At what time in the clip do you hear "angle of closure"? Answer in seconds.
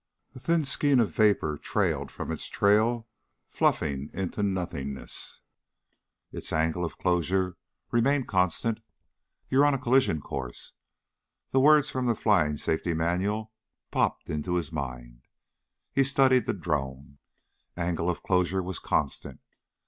6.51-7.55, 17.77-18.63